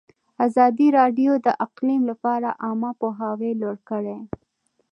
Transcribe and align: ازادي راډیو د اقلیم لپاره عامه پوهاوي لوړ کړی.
ازادي 0.45 0.87
راډیو 0.99 1.31
د 1.45 1.47
اقلیم 1.65 2.01
لپاره 2.11 2.47
عامه 2.65 2.91
پوهاوي 3.01 3.51
لوړ 3.61 3.77
کړی. 3.89 4.17